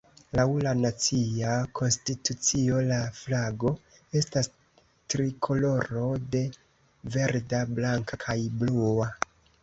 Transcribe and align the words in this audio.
Laŭ 0.37 0.43
la 0.65 0.69
nacia 0.83 1.49
konstitucio, 1.79 2.79
la 2.91 2.97
flago 3.17 3.73
estas 4.21 4.49
trikoloro 5.15 6.07
de 6.37 6.41
verda, 7.17 7.61
blanka 7.81 8.19
kaj 8.25 8.37
blua. 8.63 9.11